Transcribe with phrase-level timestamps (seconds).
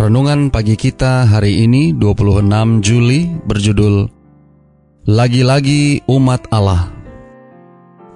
[0.00, 2.48] Renungan pagi kita hari ini 26
[2.80, 4.08] Juli berjudul
[5.04, 6.88] Lagi-lagi umat Allah.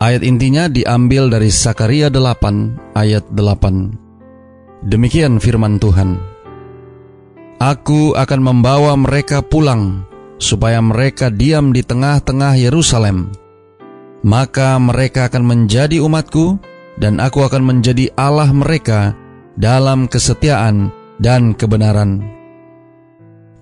[0.01, 4.89] Ayat intinya diambil dari Sakaria 8 ayat 8.
[4.89, 6.17] Demikian firman Tuhan.
[7.61, 10.09] Aku akan membawa mereka pulang
[10.41, 13.29] supaya mereka diam di tengah-tengah Yerusalem.
[14.25, 16.57] Maka mereka akan menjadi umatku
[16.97, 19.13] dan aku akan menjadi Allah mereka
[19.61, 22.23] dalam kesetiaan dan kebenaran.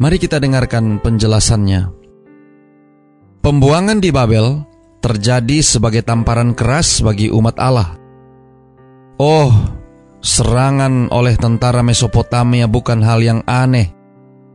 [0.01, 1.93] Mari kita dengarkan penjelasannya.
[3.43, 4.63] Pembuangan di Babel
[5.03, 7.99] terjadi sebagai tamparan keras bagi umat Allah.
[9.19, 9.51] Oh,
[10.23, 13.91] serangan oleh tentara Mesopotamia bukan hal yang aneh,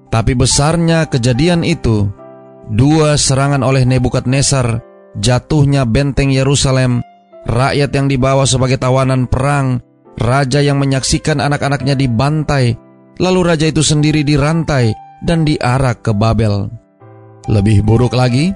[0.07, 2.07] tapi besarnya kejadian itu,
[2.71, 4.79] dua serangan oleh Nebukadnezar,
[5.19, 7.03] jatuhnya benteng Yerusalem,
[7.43, 9.83] rakyat yang dibawa sebagai tawanan perang,
[10.15, 12.79] raja yang menyaksikan anak-anaknya dibantai,
[13.17, 14.93] Lalu raja itu sendiri dirantai
[15.25, 16.69] dan diarak ke Babel.
[17.49, 18.53] Lebih buruk lagi,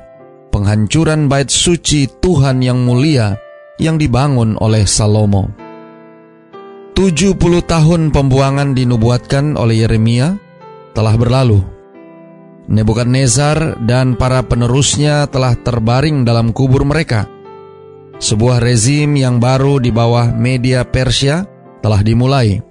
[0.53, 3.33] penghancuran bait suci Tuhan yang mulia
[3.81, 5.49] yang dibangun oleh Salomo.
[6.93, 10.37] 70 tahun pembuangan dinubuatkan oleh Yeremia
[10.93, 11.65] telah berlalu.
[12.69, 17.25] Nebukadnezar dan para penerusnya telah terbaring dalam kubur mereka.
[18.21, 21.41] Sebuah rezim yang baru di bawah media Persia
[21.81, 22.70] telah dimulai.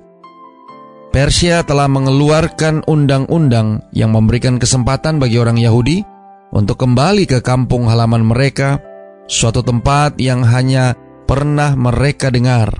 [1.10, 6.06] Persia telah mengeluarkan undang-undang yang memberikan kesempatan bagi orang Yahudi
[6.54, 8.78] untuk kembali ke kampung halaman mereka,
[9.26, 10.94] suatu tempat yang hanya
[11.26, 12.70] pernah mereka dengar.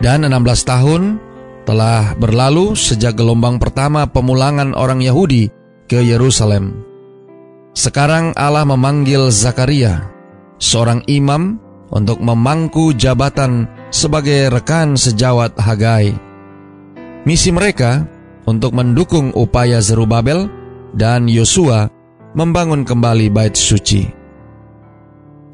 [0.00, 1.02] Dan 16 tahun
[1.68, 5.52] telah berlalu sejak gelombang pertama pemulangan orang Yahudi
[5.84, 6.80] ke Yerusalem.
[7.76, 10.08] Sekarang Allah memanggil Zakaria,
[10.56, 11.60] seorang imam,
[11.92, 16.25] untuk memangku jabatan sebagai rekan sejawat Hagai.
[17.26, 18.06] Misi mereka
[18.46, 20.46] untuk mendukung upaya Zerubabel
[20.94, 21.90] dan Yosua
[22.38, 24.06] membangun kembali bait suci.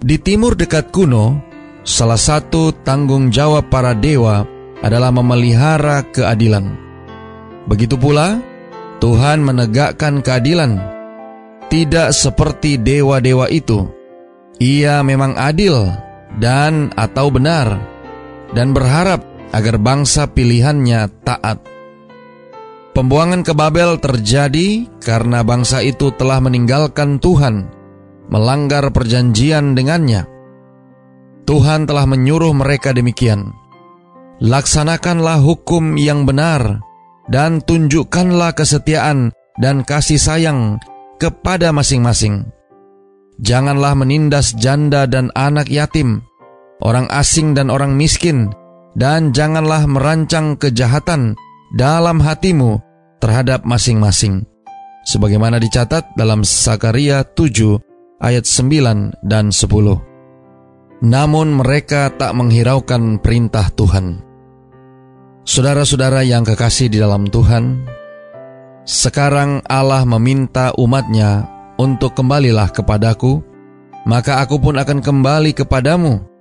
[0.04, 1.40] Di timur dekat kuno,
[1.80, 4.44] salah satu tanggung jawab para dewa
[4.84, 6.76] adalah memelihara keadilan.
[7.64, 8.36] Begitu pula,
[9.00, 10.76] Tuhan menegakkan keadilan.
[11.72, 13.88] Tidak seperti dewa-dewa itu.
[14.60, 15.88] Ia memang adil
[16.36, 17.80] dan atau benar
[18.52, 21.60] dan berharap agar bangsa pilihannya taat.
[22.92, 27.72] Pembuangan ke Babel terjadi karena bangsa itu telah meninggalkan Tuhan,
[28.28, 30.28] melanggar perjanjian dengannya.
[31.48, 33.52] Tuhan telah menyuruh mereka demikian.
[34.44, 36.84] Laksanakanlah hukum yang benar
[37.32, 40.76] dan tunjukkanlah kesetiaan dan kasih sayang
[41.16, 42.50] kepada masing-masing.
[43.40, 46.20] Janganlah menindas janda dan anak yatim,
[46.84, 48.52] orang asing dan orang miskin,
[48.92, 51.36] dan janganlah merancang kejahatan
[51.72, 52.80] dalam hatimu
[53.18, 54.44] terhadap masing-masing.
[55.02, 61.02] Sebagaimana dicatat dalam Sakaria 7 ayat 9 dan 10.
[61.02, 64.22] Namun mereka tak menghiraukan perintah Tuhan.
[65.42, 67.82] Saudara-saudara yang kekasih di dalam Tuhan,
[68.86, 71.50] sekarang Allah meminta umatnya
[71.82, 73.42] untuk kembalilah kepadaku,
[74.06, 76.31] maka aku pun akan kembali kepadamu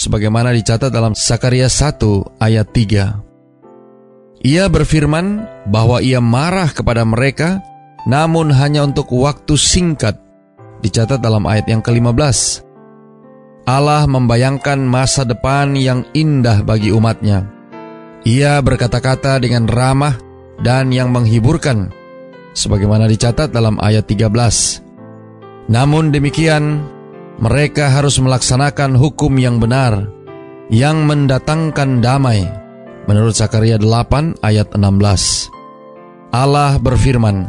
[0.00, 4.40] sebagaimana dicatat dalam Sakaria 1 ayat 3.
[4.40, 7.60] Ia berfirman bahwa ia marah kepada mereka
[8.08, 10.16] namun hanya untuk waktu singkat
[10.80, 12.64] dicatat dalam ayat yang ke-15.
[13.68, 17.44] Allah membayangkan masa depan yang indah bagi umatnya.
[18.24, 20.16] Ia berkata-kata dengan ramah
[20.64, 21.92] dan yang menghiburkan
[22.56, 25.68] sebagaimana dicatat dalam ayat 13.
[25.68, 26.88] Namun demikian,
[27.40, 30.12] mereka harus melaksanakan hukum yang benar,
[30.68, 32.44] yang mendatangkan damai.
[33.08, 35.50] Menurut Zakaria 8 ayat 16.
[36.30, 37.48] Allah berfirman,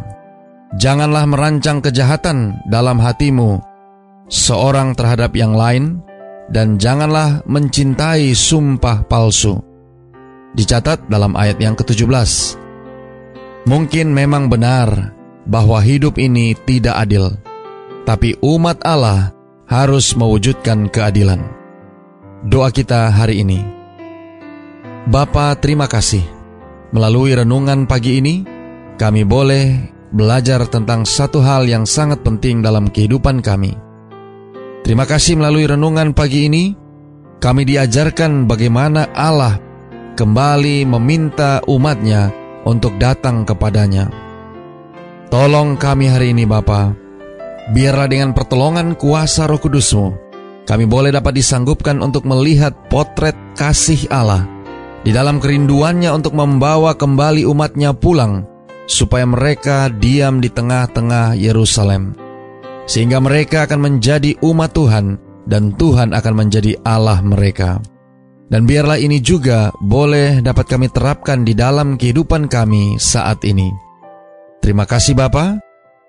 [0.79, 3.59] Janganlah merancang kejahatan dalam hatimu,
[4.31, 5.99] seorang terhadap yang lain,
[6.47, 9.59] dan janganlah mencintai sumpah palsu.
[10.55, 12.55] Dicatat dalam ayat yang ke-17.
[13.67, 15.11] Mungkin memang benar
[15.43, 17.35] bahwa hidup ini tidak adil,
[18.07, 19.40] tapi umat Allah
[19.71, 21.47] harus mewujudkan keadilan.
[22.43, 23.63] Doa kita hari ini.
[25.07, 26.27] Bapa, terima kasih.
[26.91, 28.43] Melalui renungan pagi ini,
[28.99, 29.79] kami boleh
[30.11, 33.71] belajar tentang satu hal yang sangat penting dalam kehidupan kami.
[34.83, 36.75] Terima kasih melalui renungan pagi ini,
[37.39, 39.55] kami diajarkan bagaimana Allah
[40.19, 42.27] kembali meminta umatnya
[42.67, 44.11] untuk datang kepadanya.
[45.31, 46.91] Tolong kami hari ini Bapa,
[47.69, 50.17] biarlah dengan pertolongan kuasa roh kudusmu,
[50.65, 54.45] kami boleh dapat disanggupkan untuk melihat potret kasih Allah
[55.01, 58.45] di dalam kerinduannya untuk membawa kembali umatnya pulang
[58.85, 62.17] supaya mereka diam di tengah-tengah Yerusalem.
[62.89, 65.15] Sehingga mereka akan menjadi umat Tuhan
[65.47, 67.79] dan Tuhan akan menjadi Allah mereka.
[68.51, 73.71] Dan biarlah ini juga boleh dapat kami terapkan di dalam kehidupan kami saat ini.
[74.59, 75.70] Terima kasih Bapa.